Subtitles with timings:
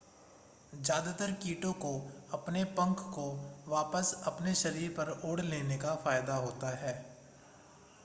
[0.73, 1.91] ज़्यादातर कीटों को
[2.33, 3.27] अपने पंख को
[3.67, 6.93] वापस अपने शरीर पर ओढ़ लेने का फायदा होता है